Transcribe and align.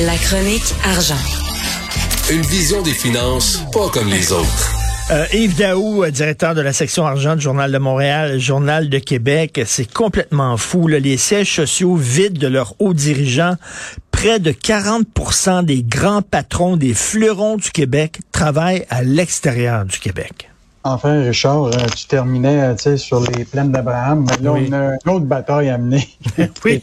La 0.00 0.16
chronique 0.16 0.74
argent. 0.84 1.18
Une 2.30 2.42
vision 2.42 2.82
des 2.82 2.92
finances 2.92 3.64
pas 3.72 3.88
comme 3.88 4.08
les 4.08 4.30
autres. 4.30 4.72
Euh, 5.10 5.26
Yves 5.32 5.56
Daou, 5.56 6.04
euh, 6.04 6.10
directeur 6.12 6.54
de 6.54 6.60
la 6.60 6.72
section 6.72 7.04
argent 7.04 7.34
du 7.34 7.40
Journal 7.42 7.72
de 7.72 7.78
Montréal, 7.78 8.38
Journal 8.38 8.90
de 8.90 8.98
Québec, 9.00 9.60
c'est 9.66 9.92
complètement 9.92 10.56
fou. 10.56 10.86
Là. 10.86 11.00
Les 11.00 11.16
sièges 11.16 11.52
sociaux 11.52 11.96
vides 11.96 12.38
de 12.38 12.46
leurs 12.46 12.74
hauts 12.78 12.94
dirigeants. 12.94 13.56
Près 14.12 14.38
de 14.38 14.52
40% 14.52 15.64
des 15.64 15.82
grands 15.82 16.22
patrons 16.22 16.76
des 16.76 16.94
fleurons 16.94 17.56
du 17.56 17.70
Québec 17.72 18.20
travaillent 18.30 18.86
à 18.90 19.02
l'extérieur 19.02 19.84
du 19.84 19.98
Québec. 19.98 20.48
Enfin, 20.90 21.22
Richard, 21.22 21.64
euh, 21.64 21.86
tu 21.94 22.06
terminais 22.06 22.74
euh, 22.74 22.96
sur 22.96 23.20
les 23.20 23.44
plaines 23.44 23.70
d'Abraham, 23.70 24.26
mais 24.26 24.42
là, 24.42 24.54
on 24.54 24.72
a 24.72 24.96
une 25.04 25.10
autre 25.10 25.26
bataille 25.26 25.68
à 25.68 25.76
mener, 25.76 26.08
oui. 26.64 26.82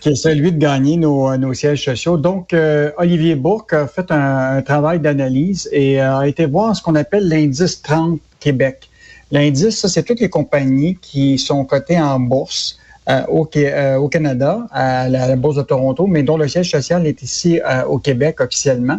qui 0.00 0.08
est 0.08 0.14
celui 0.16 0.50
de 0.50 0.58
gagner 0.58 0.96
nos, 0.96 1.30
euh, 1.30 1.36
nos 1.36 1.54
sièges 1.54 1.84
sociaux. 1.84 2.16
Donc, 2.16 2.56
Olivier 2.98 3.36
Bourque 3.36 3.72
a 3.72 3.86
fait 3.86 4.10
un, 4.10 4.62
travail 4.62 4.98
d'analyse 4.98 5.68
et 5.70 6.00
a 6.00 6.26
été 6.26 6.46
voir 6.46 6.74
ce 6.74 6.82
qu'on 6.82 6.96
appelle 6.96 7.28
l'indice 7.28 7.82
30 7.82 8.18
Québec. 8.40 8.88
L'indice, 9.30 9.78
ça, 9.78 9.88
c'est 9.88 10.02
toutes 10.02 10.20
les 10.20 10.30
compagnies 10.30 10.98
qui 11.00 11.38
sont 11.38 11.64
cotées 11.64 12.00
en 12.00 12.18
bourse. 12.18 12.78
au, 13.28 13.48
au, 13.98 14.08
Canada, 14.08 14.66
à 14.72 15.08
la, 15.08 15.24
à 15.24 15.28
la, 15.28 15.36
Bourse 15.36 15.56
de 15.56 15.62
Toronto, 15.62 16.06
mais 16.06 16.22
dont 16.24 16.36
le 16.36 16.48
siège 16.48 16.70
social 16.70 17.06
est 17.06 17.22
ici 17.22 17.60
au 17.88 17.98
Québec 17.98 18.40
officiellement. 18.40 18.98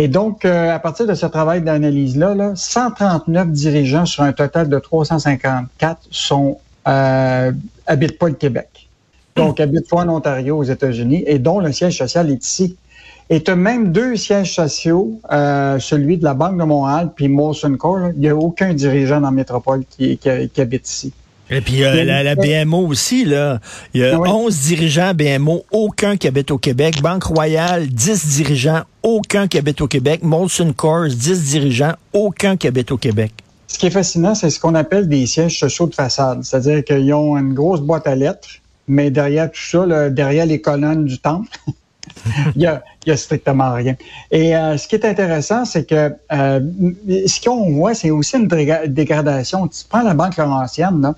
Et 0.00 0.06
donc, 0.06 0.44
euh, 0.44 0.72
à 0.72 0.78
partir 0.78 1.08
de 1.08 1.14
ce 1.14 1.26
travail 1.26 1.60
d'analyse-là, 1.60 2.32
là, 2.36 2.52
139 2.54 3.50
dirigeants 3.50 4.06
sur 4.06 4.22
un 4.22 4.32
total 4.32 4.68
de 4.68 4.78
354 4.78 5.98
sont 6.12 6.58
euh, 6.86 7.50
habitent 7.84 8.16
pas 8.16 8.28
le 8.28 8.34
Québec. 8.34 8.88
Donc, 9.34 9.58
habitent 9.58 9.88
soit 9.88 10.02
en 10.02 10.08
Ontario, 10.08 10.56
aux 10.56 10.62
États-Unis, 10.62 11.24
et 11.26 11.40
dont 11.40 11.58
le 11.58 11.72
siège 11.72 11.98
social 11.98 12.30
est 12.30 12.44
ici. 12.44 12.76
Et 13.28 13.42
tu 13.42 13.50
as 13.50 13.56
même 13.56 13.90
deux 13.90 14.14
sièges 14.14 14.54
sociaux, 14.54 15.20
euh, 15.32 15.80
celui 15.80 16.16
de 16.16 16.22
la 16.22 16.34
Banque 16.34 16.58
de 16.58 16.64
Montréal 16.64 17.10
puis 17.14 17.26
Molson 17.26 17.74
Core. 17.76 18.10
Il 18.14 18.20
n'y 18.20 18.28
a 18.28 18.36
aucun 18.36 18.74
dirigeant 18.74 19.20
dans 19.20 19.28
la 19.28 19.32
métropole 19.32 19.82
qui, 19.84 20.16
qui 20.16 20.60
habite 20.60 20.88
ici. 20.88 21.12
Et 21.50 21.60
puis 21.60 21.82
euh, 21.82 22.04
la, 22.04 22.22
la, 22.22 22.34
BMO 22.34 22.86
aussi, 22.86 23.24
là. 23.24 23.58
Il 23.94 24.02
y 24.02 24.04
a 24.04 24.20
11 24.20 24.54
ah 24.54 24.68
dirigeants 24.68 25.12
BMO, 25.14 25.64
aucun 25.70 26.16
qui 26.16 26.28
habite 26.28 26.50
au 26.50 26.58
Québec. 26.58 27.00
Banque 27.00 27.24
Royale, 27.24 27.86
10 27.86 28.26
dirigeants, 28.36 28.82
aucun 29.02 29.48
qui 29.48 29.56
habite 29.56 29.80
au 29.80 29.88
Québec. 29.88 30.22
Molson 30.22 30.72
Coors, 30.74 31.08
10 31.08 31.50
dirigeants, 31.50 31.94
aucun 32.12 32.56
qui 32.56 32.66
habite 32.66 32.92
au 32.92 32.98
Québec. 32.98 33.32
Ce 33.66 33.78
qui 33.78 33.86
est 33.86 33.90
fascinant, 33.90 34.34
c'est 34.34 34.50
ce 34.50 34.60
qu'on 34.60 34.74
appelle 34.74 35.08
des 35.08 35.26
sièges 35.26 35.58
sociaux 35.58 35.86
de 35.86 35.94
façade. 35.94 36.42
C'est-à-dire 36.42 36.84
qu'ils 36.84 37.12
ont 37.14 37.36
une 37.36 37.54
grosse 37.54 37.80
boîte 37.80 38.06
à 38.06 38.14
lettres, 38.14 38.48
mais 38.86 39.10
derrière 39.10 39.50
tout 39.50 39.60
ça, 39.60 39.86
là, 39.86 40.10
derrière 40.10 40.46
les 40.46 40.60
colonnes 40.60 41.04
du 41.04 41.18
temple, 41.18 41.50
il, 42.56 42.62
y 42.62 42.66
a, 42.66 42.82
il 43.04 43.10
y 43.10 43.12
a 43.12 43.16
strictement 43.16 43.72
rien. 43.72 43.94
Et 44.30 44.56
euh, 44.56 44.76
ce 44.76 44.88
qui 44.88 44.94
est 44.94 45.04
intéressant, 45.04 45.64
c'est 45.64 45.84
que 45.84 46.14
euh, 46.32 46.60
ce 47.26 47.40
qu'on 47.40 47.72
voit, 47.72 47.94
c'est 47.94 48.10
aussi 48.10 48.36
une 48.36 48.48
dégradation. 48.48 49.68
Tu 49.68 49.84
prends 49.88 50.02
la 50.02 50.14
Banque 50.14 50.36
Laurentienne, 50.36 51.00
là, 51.00 51.14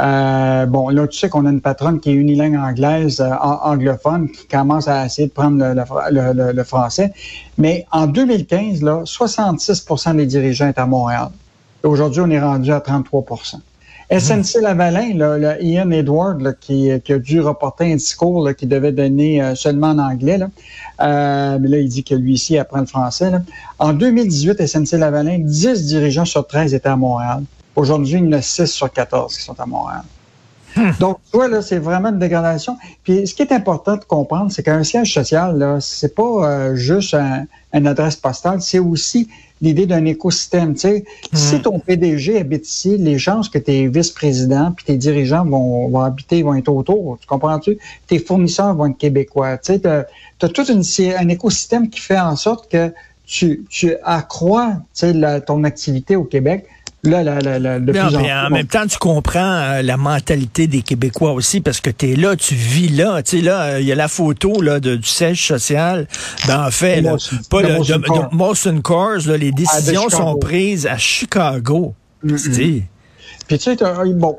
euh, 0.00 0.66
bon, 0.66 0.88
là, 0.88 1.06
tu 1.06 1.18
sais 1.18 1.28
qu'on 1.28 1.44
a 1.46 1.50
une 1.50 1.60
patronne 1.60 2.00
qui 2.00 2.10
est 2.10 2.14
unilingue 2.14 2.56
anglaise, 2.56 3.20
euh, 3.20 3.30
anglophone, 3.40 4.30
qui 4.30 4.46
commence 4.46 4.88
à 4.88 5.06
essayer 5.06 5.28
de 5.28 5.32
prendre 5.32 5.62
le, 6.10 6.64
français. 6.64 7.12
Mais 7.58 7.86
en 7.92 8.06
2015, 8.06 8.82
là, 8.82 9.02
66% 9.04 10.16
des 10.16 10.26
dirigeants 10.26 10.68
étaient 10.68 10.80
à 10.80 10.86
Montréal. 10.86 11.28
Aujourd'hui, 11.82 12.22
on 12.22 12.30
est 12.30 12.40
rendu 12.40 12.72
à 12.72 12.80
33 12.80 13.24
SNC 14.10 14.60
Lavalin, 14.60 15.14
là, 15.14 15.60
Ian 15.60 15.90
Edward, 15.90 16.58
qui, 16.60 16.90
a 16.90 16.98
dû 16.98 17.40
reporter 17.40 17.92
un 17.92 17.96
discours 17.96 18.50
qui 18.54 18.66
devait 18.66 18.92
donner 18.92 19.42
euh, 19.42 19.54
seulement 19.54 19.88
en 19.88 19.98
anglais, 19.98 20.38
là. 20.38 20.48
mais 21.58 21.68
là, 21.68 21.78
il 21.78 21.88
dit 21.88 22.04
que 22.04 22.14
lui 22.14 22.34
ici 22.34 22.58
apprend 22.58 22.80
le 22.80 22.86
français. 22.86 23.30
En 23.78 23.94
2018, 23.94 24.66
SNC 24.66 24.98
Lavalin, 24.98 25.38
10 25.38 25.86
dirigeants 25.86 26.26
sur 26.26 26.46
13 26.46 26.74
étaient 26.74 26.88
à 26.88 26.96
Montréal. 26.96 27.42
Aujourd'hui, 27.74 28.18
il 28.18 28.24
y 28.26 28.28
en 28.28 28.32
a 28.32 28.42
6 28.42 28.66
sur 28.66 28.92
14 28.92 29.34
qui 29.34 29.42
sont 29.42 29.58
à 29.58 29.64
Montréal. 29.64 30.02
Donc, 31.00 31.18
tu 31.30 31.36
vois, 31.36 31.48
là, 31.48 31.62
c'est 31.62 31.78
vraiment 31.78 32.08
une 32.08 32.18
dégradation. 32.18 32.76
Puis, 33.04 33.26
ce 33.26 33.34
qui 33.34 33.42
est 33.42 33.52
important 33.52 33.96
de 33.96 34.04
comprendre, 34.04 34.50
c'est 34.52 34.62
qu'un 34.62 34.84
siège 34.84 35.12
social, 35.12 35.58
là, 35.58 35.78
c'est 35.80 36.14
pas 36.14 36.22
euh, 36.22 36.74
juste 36.76 37.14
un, 37.14 37.46
une 37.72 37.86
adresse 37.86 38.16
postale, 38.16 38.60
c'est 38.60 38.78
aussi 38.78 39.28
l'idée 39.60 39.86
d'un 39.86 40.04
écosystème. 40.04 40.74
Tu 40.74 40.80
sais, 40.80 41.04
hmm. 41.32 41.36
si 41.36 41.62
ton 41.62 41.78
PDG 41.78 42.38
habite 42.38 42.68
ici, 42.68 42.98
les 42.98 43.18
chances 43.18 43.48
que 43.48 43.58
tes 43.58 43.86
vice-présidents 43.86 44.72
puis 44.72 44.84
tes 44.84 44.96
dirigeants 44.96 45.44
vont, 45.44 45.88
vont 45.88 46.00
habiter, 46.00 46.42
vont 46.42 46.54
être 46.54 46.68
autour. 46.68 47.18
Tu 47.20 47.26
comprends-tu? 47.26 47.78
Tes 48.06 48.18
fournisseurs 48.18 48.74
vont 48.74 48.86
être 48.86 48.98
québécois. 48.98 49.56
Tu 49.58 49.74
sais, 49.74 49.80
tu 49.80 49.88
as, 49.88 50.48
tout 50.48 50.70
une, 50.70 50.82
un 51.16 51.28
écosystème 51.28 51.88
qui 51.88 52.00
fait 52.00 52.18
en 52.18 52.36
sorte 52.36 52.70
que 52.70 52.92
tu, 53.24 53.64
tu 53.70 53.94
accrois 54.04 54.74
tu 54.94 55.12
sais, 55.12 55.40
ton 55.42 55.64
activité 55.64 56.16
au 56.16 56.24
Québec 56.24 56.66
Là, 57.04 57.24
là, 57.24 57.40
là, 57.40 57.58
là, 57.58 57.80
de 57.80 58.46
en, 58.46 58.50
même 58.50 58.68
temps, 58.68 58.86
tu 58.86 58.96
comprends 58.96 59.40
euh, 59.40 59.82
la 59.82 59.96
mentalité 59.96 60.68
des 60.68 60.82
Québécois 60.82 61.32
aussi 61.32 61.60
parce 61.60 61.80
que 61.80 61.90
tu 61.90 62.12
es 62.12 62.14
là, 62.14 62.36
tu 62.36 62.54
vis 62.54 62.90
là. 62.90 63.24
Tu 63.24 63.38
sais, 63.38 63.42
là, 63.42 63.80
il 63.80 63.86
y 63.86 63.90
a 63.90 63.96
la 63.96 64.06
photo 64.06 64.62
là, 64.62 64.78
de, 64.78 64.94
du 64.94 65.08
siège 65.08 65.44
social. 65.44 66.06
Ben, 66.46 66.64
en 66.64 66.70
fait, 66.70 67.00
là, 67.00 67.16
pas 67.50 67.62
le, 67.62 67.80
de, 67.80 68.34
Molson 68.36 68.80
Coors, 68.82 69.26
les 69.26 69.48
ah, 69.48 69.50
décisions 69.50 70.08
sont 70.10 70.38
prises 70.38 70.86
à 70.86 70.96
Chicago. 70.96 71.92
Mm-hmm. 72.24 72.82
Puis 73.48 73.58
tu 73.58 73.64
sais, 73.64 73.76
bon, 74.14 74.36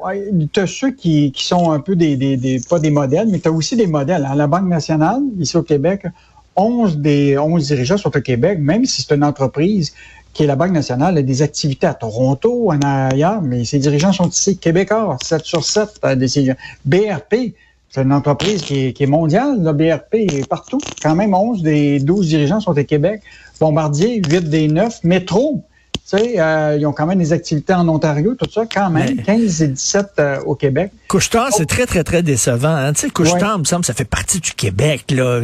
tu 0.53 0.59
as 0.61 0.67
ceux 0.67 0.91
qui, 0.91 1.33
qui 1.33 1.43
sont 1.43 1.69
un 1.69 1.81
peu 1.81 1.97
des, 1.97 2.15
des, 2.15 2.37
des 2.37 2.61
pas 2.61 2.79
des 2.79 2.91
modèles, 2.91 3.27
mais 3.29 3.39
tu 3.39 3.49
as 3.49 3.51
aussi 3.51 3.75
des 3.75 3.87
modèles. 3.87 4.25
Hein. 4.25 4.35
La 4.35 4.47
Banque 4.47 4.69
nationale, 4.69 5.19
ici 5.37 5.57
au 5.57 5.63
Québec, 5.63 6.07
11 6.55 6.97
des 6.99 7.37
11 7.37 7.67
dirigeants 7.67 7.97
sont 7.97 8.15
au 8.15 8.21
Québec, 8.21 8.59
même 8.59 8.85
si 8.85 9.01
c'est 9.01 9.13
une 9.13 9.25
entreprise 9.25 9.93
qui 10.33 10.43
est 10.43 10.47
la 10.47 10.55
Banque 10.55 10.71
nationale, 10.71 11.17
a 11.17 11.21
des 11.21 11.41
activités 11.41 11.87
à 11.87 11.93
Toronto, 11.93 12.71
en 12.71 12.79
ailleurs, 12.81 13.41
mais 13.41 13.65
ses 13.65 13.79
dirigeants 13.79 14.11
sont 14.11 14.27
ici, 14.27 14.57
québécois, 14.57 15.17
7 15.21 15.45
sur 15.45 15.63
7 15.63 15.99
euh, 16.03 16.15
décisions. 16.15 16.55
BRP, 16.85 17.53
c'est 17.89 18.01
une 18.01 18.11
entreprise 18.11 18.63
qui 18.63 18.87
est, 18.87 18.93
qui 18.93 19.03
est 19.03 19.07
mondiale, 19.07 19.61
la 19.61 19.73
BRP 19.73 20.15
est 20.15 20.47
partout. 20.47 20.79
Quand 21.01 21.15
même, 21.15 21.35
11 21.35 21.61
des 21.61 21.99
12 21.99 22.27
dirigeants 22.27 22.59
sont 22.59 22.71
au 22.71 22.83
Québec. 22.83 23.21
Bombardier, 23.59 24.21
8 24.27 24.49
des 24.49 24.67
9. 24.67 25.03
Métro, 25.03 25.63
euh, 26.13 26.77
ils 26.79 26.85
ont 26.85 26.91
quand 26.91 27.05
même 27.05 27.17
des 27.17 27.33
activités 27.33 27.73
en 27.73 27.87
Ontario, 27.87 28.35
tout 28.35 28.49
ça, 28.51 28.63
quand 28.71 28.89
même, 28.89 29.17
15 29.23 29.61
et 29.61 29.67
17 29.69 30.07
euh, 30.19 30.39
au 30.45 30.55
Québec. 30.55 30.91
Couchetard, 31.07 31.49
c'est 31.51 31.65
très, 31.65 31.85
très, 31.85 32.03
très 32.03 32.21
décevant. 32.21 32.75
Hein? 32.75 32.93
Tu 32.93 33.01
sais, 33.01 33.09
Couchetard, 33.09 33.59
me 33.59 33.63
semble, 33.63 33.85
ça 33.85 33.93
fait 33.93 34.05
partie 34.05 34.39
du 34.39 34.51
Québec, 34.51 35.05
là. 35.11 35.39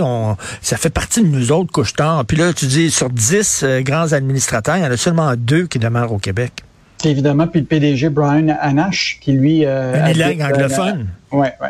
on, 0.00 0.36
ça 0.62 0.76
fait 0.76 0.90
partie 0.90 1.22
de 1.22 1.26
nous 1.26 1.52
autres, 1.52 1.72
Couchetard. 1.72 2.24
Puis 2.24 2.36
là, 2.36 2.52
tu 2.52 2.66
dis, 2.66 2.90
sur 2.90 3.10
10 3.10 3.62
euh, 3.62 3.80
grands 3.82 4.12
administrateurs, 4.12 4.76
il 4.76 4.84
y 4.84 4.86
en 4.86 4.90
a 4.90 4.96
seulement 4.96 5.34
deux 5.36 5.66
qui 5.66 5.78
demeurent 5.78 6.12
au 6.12 6.18
Québec. 6.18 6.52
Évidemment, 7.04 7.46
puis 7.46 7.60
le 7.60 7.66
PDG 7.66 8.08
Brian 8.08 8.56
Anash, 8.60 9.18
qui 9.20 9.32
lui... 9.32 9.66
Euh, 9.66 10.06
Une 10.06 10.18
langue 10.18 10.40
anglophone. 10.40 11.08
Oui, 11.32 11.48
oui. 11.60 11.68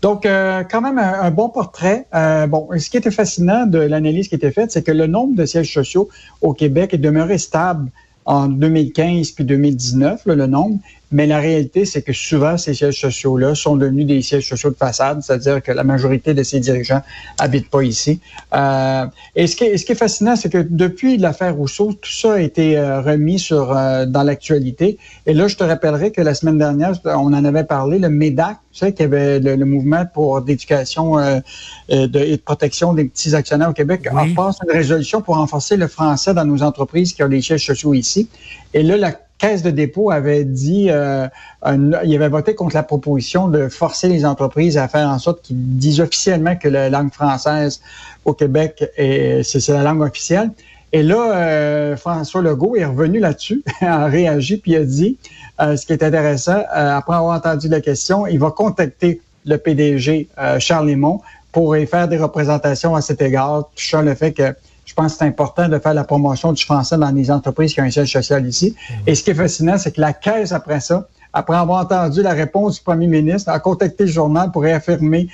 Donc, 0.00 0.26
euh, 0.26 0.64
quand 0.68 0.80
même, 0.80 0.98
un, 0.98 1.30
bon 1.30 1.48
portrait. 1.48 2.06
Euh, 2.14 2.46
bon, 2.46 2.68
ce 2.76 2.90
qui 2.90 2.96
était 2.96 3.10
fascinant 3.10 3.66
de 3.66 3.78
l'analyse 3.78 4.28
qui 4.28 4.34
était 4.34 4.50
faite, 4.50 4.72
c'est 4.72 4.82
que 4.82 4.92
le 4.92 5.06
nombre 5.06 5.36
de 5.36 5.46
sièges 5.46 5.72
sociaux 5.72 6.08
au 6.40 6.52
Québec 6.52 6.94
est 6.94 6.98
demeuré 6.98 7.38
stable 7.38 7.90
en 8.24 8.48
2015 8.48 9.32
puis 9.32 9.44
2019, 9.44 10.22
le 10.26 10.46
nombre, 10.46 10.78
mais 11.12 11.26
la 11.26 11.38
réalité, 11.38 11.84
c'est 11.84 12.02
que 12.02 12.12
souvent, 12.12 12.56
ces 12.56 12.74
sièges 12.74 13.00
sociaux-là 13.00 13.54
sont 13.54 13.76
devenus 13.76 14.06
des 14.06 14.22
sièges 14.22 14.48
sociaux 14.48 14.70
de 14.70 14.76
façade, 14.76 15.22
c'est-à-dire 15.22 15.62
que 15.62 15.70
la 15.70 15.84
majorité 15.84 16.32
de 16.32 16.42
ces 16.42 16.58
dirigeants 16.58 17.02
habitent 17.38 17.70
pas 17.70 17.82
ici. 17.82 18.20
Euh, 18.54 19.04
et 19.36 19.46
ce 19.46 19.54
qui, 19.54 19.64
est, 19.64 19.76
ce 19.76 19.84
qui 19.84 19.92
est 19.92 19.96
fascinant, 19.96 20.36
c'est 20.36 20.50
que 20.50 20.66
depuis 20.68 21.18
l'affaire 21.18 21.54
Rousseau, 21.54 21.92
tout 21.92 22.10
ça 22.10 22.34
a 22.34 22.38
été 22.40 22.78
euh, 22.78 23.02
remis 23.02 23.38
sur 23.38 23.76
euh, 23.76 24.06
dans 24.06 24.22
l'actualité. 24.22 24.98
Et 25.26 25.34
là, 25.34 25.48
je 25.48 25.56
te 25.56 25.64
rappellerai 25.64 26.12
que 26.12 26.22
la 26.22 26.34
semaine 26.34 26.58
dernière, 26.58 26.92
on 27.04 27.32
en 27.34 27.44
avait 27.44 27.64
parlé, 27.64 27.98
le 27.98 28.08
MEDAC, 28.08 28.56
tu 28.72 28.78
sais, 28.78 28.94
qui 28.94 29.02
avait 29.02 29.38
le, 29.38 29.64
mouvement 29.66 30.06
pour 30.06 30.40
d'éducation 30.40 31.18
euh, 31.18 31.40
et 31.88 32.08
de 32.08 32.36
protection 32.36 32.94
des 32.94 33.04
petits 33.04 33.34
actionnaires 33.34 33.68
au 33.68 33.74
Québec, 33.74 34.08
en 34.10 34.32
passe 34.34 34.56
une 34.66 34.74
résolution 34.74 35.20
pour 35.20 35.36
renforcer 35.36 35.76
le 35.76 35.88
français 35.88 36.32
dans 36.32 36.46
nos 36.46 36.62
entreprises 36.62 37.12
qui 37.12 37.22
ont 37.22 37.28
des 37.28 37.42
sièges 37.42 37.66
sociaux 37.66 37.92
ici. 37.92 38.28
Et 38.72 38.82
là, 38.82 38.96
la 38.96 39.12
Caisse 39.42 39.62
de 39.62 39.70
dépôt 39.70 40.12
avait 40.12 40.44
dit, 40.44 40.86
euh, 40.88 41.26
il 41.66 42.14
avait 42.14 42.28
voté 42.28 42.54
contre 42.54 42.76
la 42.76 42.84
proposition 42.84 43.48
de 43.48 43.68
forcer 43.68 44.08
les 44.08 44.24
entreprises 44.24 44.78
à 44.78 44.86
faire 44.86 45.08
en 45.08 45.18
sorte 45.18 45.42
qu'ils 45.42 45.76
disent 45.78 46.00
officiellement 46.00 46.54
que 46.54 46.68
la 46.68 46.88
langue 46.88 47.12
française 47.12 47.80
au 48.24 48.34
Québec, 48.34 48.84
c'est 48.96 49.68
la 49.68 49.82
langue 49.82 50.02
officielle. 50.02 50.52
Et 50.92 51.02
là, 51.02 51.34
euh, 51.34 51.96
François 51.96 52.42
Legault 52.42 52.76
est 52.76 52.84
revenu 52.84 53.18
là-dessus, 53.18 53.64
a 53.80 54.06
réagi, 54.06 54.58
puis 54.58 54.76
a 54.76 54.84
dit, 54.84 55.16
euh, 55.60 55.76
ce 55.76 55.86
qui 55.86 55.94
est 55.94 56.02
intéressant, 56.02 56.58
euh, 56.76 56.96
après 56.96 57.16
avoir 57.16 57.36
entendu 57.36 57.68
la 57.68 57.80
question, 57.80 58.26
il 58.26 58.38
va 58.38 58.50
contacter 58.50 59.22
le 59.44 59.56
PDG 59.56 60.28
Charles 60.60 60.88
Lemont 60.88 61.20
pour 61.50 61.76
y 61.76 61.84
faire 61.86 62.06
des 62.06 62.16
représentations 62.16 62.94
à 62.94 63.00
cet 63.00 63.20
égard, 63.22 63.70
touchant 63.74 64.02
le 64.02 64.14
fait 64.14 64.32
que 64.32 64.54
je 64.84 64.94
pense 64.94 65.12
que 65.12 65.18
c'est 65.18 65.24
important 65.24 65.68
de 65.68 65.78
faire 65.78 65.94
la 65.94 66.04
promotion 66.04 66.52
du 66.52 66.64
français 66.64 66.98
dans 66.98 67.10
les 67.10 67.30
entreprises 67.30 67.72
qui 67.74 67.80
ont 67.80 67.84
un 67.84 67.90
siège 67.90 68.12
social 68.12 68.46
ici. 68.46 68.74
Mhm. 68.90 68.96
Et 69.06 69.14
ce 69.14 69.22
qui 69.22 69.30
est 69.30 69.34
fascinant, 69.34 69.78
c'est 69.78 69.92
que 69.92 70.00
la 70.00 70.12
Caisse, 70.12 70.52
après 70.52 70.80
ça, 70.80 71.06
après 71.32 71.56
avoir 71.56 71.82
entendu 71.82 72.22
la 72.22 72.32
réponse 72.32 72.76
du 72.76 72.82
premier 72.82 73.06
ministre, 73.06 73.50
a 73.50 73.58
contacté 73.58 74.04
le 74.04 74.10
journal 74.10 74.50
pour 74.50 74.62
réaffirmer 74.62 75.28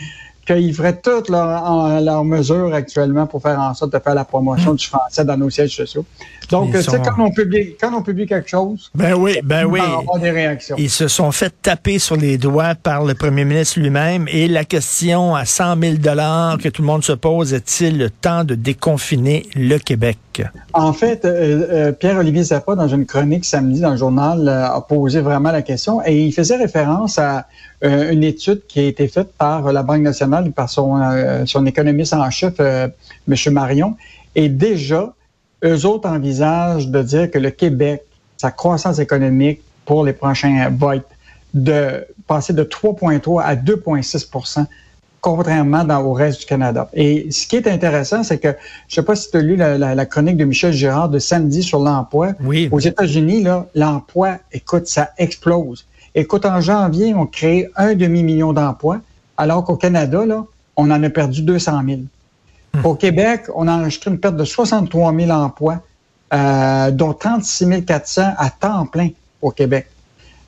qu'ils 0.48 0.74
feraient 0.74 0.98
toutes 0.98 1.28
leurs 1.28 2.00
leur 2.00 2.24
mesures 2.24 2.72
actuellement 2.72 3.26
pour 3.26 3.42
faire 3.42 3.60
en 3.60 3.74
sorte 3.74 3.92
de 3.92 3.98
faire 3.98 4.14
la 4.14 4.24
promotion 4.24 4.74
du 4.74 4.86
français 4.86 5.24
dans 5.24 5.36
nos 5.36 5.50
sièges 5.50 5.76
sociaux. 5.76 6.04
Donc, 6.50 6.72
tu 6.72 6.82
sais, 6.82 6.98
quand 7.04 7.22
on 7.22 7.30
publie, 7.30 7.76
quand 7.78 7.92
on 7.94 8.02
publie 8.02 8.26
quelque 8.26 8.48
chose, 8.48 8.90
ben 8.94 9.14
oui, 9.14 9.38
ben 9.44 9.66
oui, 9.66 9.80
des 10.20 10.30
réactions. 10.30 10.76
Ils 10.78 10.90
se 10.90 11.06
sont 11.06 11.30
fait 11.30 11.52
taper 11.60 11.98
sur 11.98 12.16
les 12.16 12.38
doigts 12.38 12.74
par 12.74 13.04
le 13.04 13.14
premier 13.14 13.44
ministre 13.44 13.78
lui-même 13.80 14.26
et 14.28 14.48
la 14.48 14.64
question 14.64 15.34
à 15.34 15.44
100 15.44 15.80
000 15.80 15.94
dollars 15.96 16.56
que 16.58 16.70
tout 16.70 16.80
le 16.82 16.86
monde 16.86 17.04
se 17.04 17.12
pose 17.12 17.52
est-il 17.52 17.98
le 17.98 18.08
temps 18.08 18.44
de 18.44 18.54
déconfiner 18.54 19.46
le 19.54 19.78
Québec? 19.78 20.18
En 20.72 20.92
fait, 20.92 21.24
euh, 21.24 21.66
euh, 21.70 21.92
Pierre-Olivier 21.92 22.44
Zappa, 22.44 22.74
dans 22.74 22.88
une 22.88 23.06
chronique 23.06 23.44
samedi 23.44 23.80
dans 23.80 23.90
le 23.90 23.96
journal, 23.96 24.48
euh, 24.48 24.66
a 24.66 24.80
posé 24.80 25.20
vraiment 25.20 25.50
la 25.50 25.62
question 25.62 26.00
et 26.04 26.26
il 26.26 26.32
faisait 26.32 26.56
référence 26.56 27.18
à 27.18 27.46
une 27.82 28.24
étude 28.24 28.62
qui 28.66 28.80
a 28.80 28.82
été 28.84 29.06
faite 29.06 29.32
par 29.38 29.72
la 29.72 29.82
Banque 29.82 30.02
nationale 30.02 30.48
et 30.48 30.50
par 30.50 30.68
son, 30.68 30.98
son 31.46 31.64
économiste 31.64 32.12
en 32.12 32.28
chef, 32.30 32.58
M. 32.58 32.92
Marion. 33.52 33.96
Et 34.34 34.48
déjà, 34.48 35.14
eux 35.64 35.86
autres 35.86 36.08
envisagent 36.08 36.88
de 36.88 37.02
dire 37.02 37.30
que 37.30 37.38
le 37.38 37.50
Québec, 37.50 38.02
sa 38.36 38.50
croissance 38.50 38.98
économique 38.98 39.60
pour 39.84 40.04
les 40.04 40.12
prochains 40.12 40.70
va 40.70 40.96
être 40.96 41.08
de 41.54 42.04
passer 42.26 42.52
de 42.52 42.62
3,3 42.62 43.42
à 43.42 43.56
2,6% 43.56 44.66
contrairement 45.20 45.84
dans, 45.84 46.00
au 46.02 46.12
reste 46.12 46.40
du 46.40 46.46
Canada. 46.46 46.88
Et 46.94 47.30
ce 47.30 47.46
qui 47.46 47.56
est 47.56 47.66
intéressant, 47.66 48.22
c'est 48.22 48.38
que, 48.38 48.54
je 48.88 48.94
sais 48.94 49.02
pas 49.02 49.16
si 49.16 49.30
tu 49.30 49.36
as 49.36 49.40
lu 49.40 49.56
la, 49.56 50.06
chronique 50.06 50.36
de 50.36 50.44
Michel 50.44 50.72
Girard 50.72 51.08
de 51.08 51.18
samedi 51.18 51.62
sur 51.62 51.80
l'emploi. 51.80 52.32
Oui. 52.40 52.68
Aux 52.70 52.78
États-Unis, 52.78 53.42
là, 53.42 53.66
l'emploi, 53.74 54.38
écoute, 54.52 54.86
ça 54.86 55.10
explose. 55.18 55.86
Écoute, 56.18 56.46
en 56.46 56.60
janvier, 56.60 57.14
on 57.14 57.26
crée 57.26 57.70
un 57.76 57.94
demi-million 57.94 58.52
d'emplois, 58.52 59.00
alors 59.36 59.62
qu'au 59.62 59.76
Canada, 59.76 60.26
là, 60.26 60.44
on 60.74 60.90
en 60.90 61.00
a 61.00 61.10
perdu 61.10 61.42
200 61.42 61.80
000. 61.86 62.00
Hmm. 62.74 62.84
Au 62.84 62.96
Québec, 62.96 63.42
on 63.54 63.68
a 63.68 63.72
enregistré 63.74 64.10
une 64.10 64.18
perte 64.18 64.34
de 64.34 64.44
63 64.44 65.14
000 65.14 65.30
emplois, 65.30 65.80
euh, 66.34 66.90
dont 66.90 67.12
36 67.12 67.84
400 67.86 68.22
à 68.36 68.50
temps 68.50 68.86
plein 68.86 69.10
au 69.40 69.52
Québec. 69.52 69.86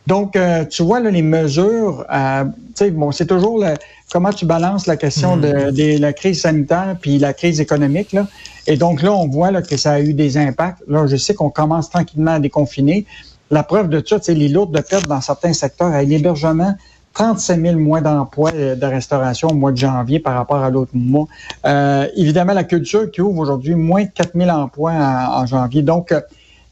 Donc, 0.08 0.34
euh, 0.34 0.64
tu 0.64 0.82
vois, 0.82 0.98
là, 0.98 1.08
les 1.08 1.22
mesures, 1.22 2.04
euh, 2.12 2.44
bon, 2.90 3.12
c'est 3.12 3.26
toujours 3.26 3.64
comment 4.10 4.32
tu 4.32 4.46
balances 4.46 4.88
la 4.88 4.96
question 4.96 5.36
de, 5.36 5.70
hmm. 5.70 6.00
la 6.00 6.12
crise 6.12 6.40
sanitaire 6.40 6.96
puis 7.00 7.18
la 7.18 7.32
crise 7.32 7.60
économique. 7.60 8.12
Là. 8.12 8.26
Et 8.66 8.76
donc 8.76 9.02
là, 9.02 9.12
on 9.12 9.28
voit 9.28 9.52
là, 9.52 9.62
que 9.62 9.76
ça 9.76 9.92
a 9.92 10.00
eu 10.00 10.14
des 10.14 10.36
impacts. 10.36 10.82
Là, 10.88 11.06
je 11.06 11.14
sais 11.14 11.34
qu'on 11.34 11.50
commence 11.50 11.90
tranquillement 11.90 12.32
à 12.32 12.40
déconfiner. 12.40 13.06
La 13.50 13.64
preuve 13.64 13.88
de 13.88 14.02
ça, 14.04 14.18
c'est 14.22 14.34
les 14.34 14.48
lourdes 14.48 14.74
de 14.74 14.80
perte 14.80 15.08
dans 15.08 15.20
certains 15.20 15.52
secteurs. 15.52 15.90
L'hébergement, 16.02 16.74
35 17.14 17.60
000 17.60 17.78
moins 17.78 18.00
d'emplois 18.00 18.52
euh, 18.54 18.76
de 18.76 18.86
restauration 18.86 19.48
au 19.48 19.54
mois 19.54 19.72
de 19.72 19.76
janvier 19.76 20.20
par 20.20 20.34
rapport 20.34 20.62
à 20.62 20.70
l'autre 20.70 20.92
mois. 20.94 21.26
Euh, 21.66 22.06
évidemment, 22.16 22.52
la 22.52 22.64
culture 22.64 23.10
qui 23.10 23.20
ouvre 23.20 23.40
aujourd'hui 23.40 23.74
moins 23.74 24.04
de 24.04 24.10
4 24.10 24.30
000 24.36 24.48
emplois 24.50 24.92
en, 24.92 25.46
janvier. 25.46 25.82
Donc, 25.82 26.12
euh, 26.12 26.20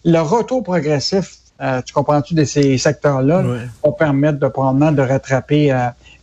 le 0.05 0.21
retour 0.21 0.63
progressif, 0.63 1.39
tu 1.85 1.93
comprends-tu, 1.93 2.35
de 2.35 2.45
ces 2.45 2.79
secteurs-là, 2.79 3.43
va 3.85 3.93
permettre 3.93 4.39
de 4.39 4.49
probablement 4.49 4.93
de 4.93 5.03
rattraper 5.03 5.73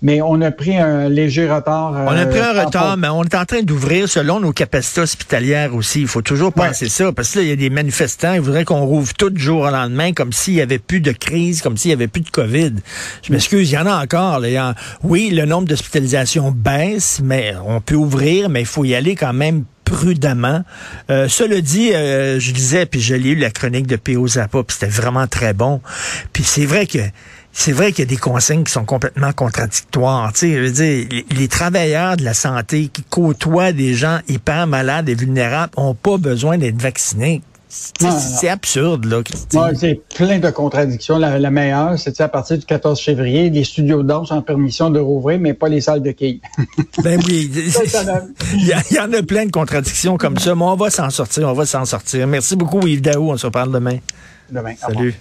mais 0.06 0.22
on 0.22 0.40
a 0.42 0.52
pris 0.52 0.78
un 0.78 1.10
léger 1.10 1.50
retard. 1.50 1.94
on 1.94 2.16
a 2.16 2.26
pris 2.28 2.40
un 2.40 2.56
euh, 2.56 2.66
retard, 2.66 2.96
mais 2.96 3.08
on 3.08 3.24
est 3.24 3.34
en 3.34 3.46
train 3.46 3.64
d'ouvrir 3.64 4.08
selon 4.08 4.40
nos 4.40 4.52
capacités 4.52 5.02
hospitalières 5.02 5.74
aussi. 5.74 6.02
Il 6.02 6.08
faut 6.08 6.22
toujours 6.22 6.54
penser 6.54 6.90
ça, 6.90 7.12
parce 7.12 7.32
que 7.32 7.40
là, 7.40 7.46
il 7.46 7.50
y 7.50 7.52
a 7.52 7.56
des 7.56 7.72
manifestants, 7.72 8.34
ils 8.34 8.42
voudraient 8.42 8.66
qu'on 8.66 8.86
rouvre 8.86 9.16
tout 9.16 9.32
jour 9.36 9.62
au 9.62 9.70
lendemain, 9.72 10.14
comme 10.14 10.32
s'il 10.32 10.54
y 10.54 10.62
avait 10.62 10.78
plus 10.78 11.02
de 11.02 11.12
crise, 11.12 11.64
comme 11.64 11.76
s'il 11.76 11.90
y 11.90 11.94
avait 11.94 12.08
plus 12.08 12.22
de 12.22 12.30
COVID. 12.30 12.74
Je 13.24 13.34
m'excuse, 13.34 13.72
il 13.72 13.74
y 13.74 13.78
en 13.80 13.88
a 13.88 14.04
encore. 14.04 14.40
Là. 14.40 14.76
Oui, 15.02 15.32
le 15.32 15.46
nombre 15.46 15.68
d'hospitalisations 15.68 16.52
baisse, 16.52 17.20
mais 17.24 17.56
on 17.66 17.82
peut 17.82 17.96
ouvrir, 17.96 18.50
mais 18.50 18.62
il 18.62 18.68
faut 18.68 18.86
y 18.86 18.94
aller 18.94 19.16
quand 19.16 19.34
même 19.34 19.64
prudemment. 19.86 20.64
Euh, 21.10 21.30
cela 21.30 21.62
dit, 21.62 21.94
euh, 21.94 22.40
je 22.40 22.52
disais, 22.52 22.86
puis 22.86 23.00
j'ai 23.00 23.18
lu 23.18 23.36
la 23.36 23.52
chronique 23.52 23.88
de 23.88 23.96
P.O. 23.96 24.28
Zappa, 24.28 24.64
puis 24.64 24.78
c'était 24.78 24.92
vraiment 24.92 25.28
très 25.28 25.54
bon. 25.54 25.82
Puis 26.34 26.44
c'est 26.44 26.66
vrai 26.66 26.88
que 26.88 27.00
c'est 27.54 27.72
vrai 27.72 27.94
qu'il 27.94 28.00
y 28.00 28.08
a 28.08 28.10
des 28.10 28.18
consignes 28.18 28.66
qui 28.66 28.74
sont 28.74 28.84
complètement 28.84 29.32
contradictoires. 29.32 30.34
Tu 30.34 30.40
sais, 30.40 30.54
je 30.56 30.60
veux 30.60 30.72
dire, 30.72 31.24
les, 31.32 31.48
travailleurs 31.48 32.18
de 32.18 32.24
la 32.26 32.34
santé 32.34 32.90
qui 32.90 33.02
côtoient 33.04 33.72
des 33.72 33.94
gens 33.94 34.20
hyper 34.28 34.68
malades 34.68 35.08
et 35.08 35.16
vulnérables 35.16 35.72
ont 35.78 35.96
pas 35.96 36.18
besoin 36.18 36.58
d'être 36.58 36.82
vaccinés. 36.82 37.42
C'est 37.76 38.50
absurde, 38.50 39.06
là. 39.06 39.22
c'est 39.76 40.02
plein 40.16 40.40
de 40.40 40.50
contradictions. 40.50 41.18
La, 41.18 41.52
meilleure, 41.52 41.98
c'est 41.98 42.20
à 42.22 42.28
partir 42.28 42.58
du 42.58 42.66
14 42.66 43.00
février, 43.00 43.50
les 43.50 43.64
studios 43.64 44.02
de 44.02 44.08
danse 44.08 44.32
ont 44.32 44.42
permission 44.42 44.90
de 44.90 45.00
rouvrir, 45.00 45.40
mais 45.40 45.54
pas 45.54 45.68
les 45.68 45.82
salles 45.82 46.02
de 46.02 46.12
quilles. 46.12 46.40
ben 47.04 47.20
oui. 47.28 47.52
Il 48.54 48.68
y, 48.92 49.00
en 49.00 49.12
a 49.12 49.24
plein 49.24 49.46
de 49.46 49.52
contradictions 49.52 50.18
comme 50.18 50.38
ça, 50.38 50.56
mais 50.56 50.64
on 50.64 50.76
va 50.76 50.90
s'en 50.90 51.10
sortir, 51.10 51.50
on 51.50 51.54
va 51.54 51.66
s'en 51.66 51.86
sortir. 51.86 52.26
Merci 52.28 52.56
beaucoup, 52.56 52.86
Yves 52.88 53.02
Daou. 53.02 53.32
On 53.32 53.38
se 53.38 53.46
reparle 53.46 53.72
demain. 53.72 53.98
Demain. 54.50 54.76
Salut. 54.78 55.16